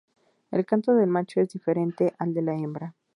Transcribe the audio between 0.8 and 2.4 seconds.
del macho es diferente al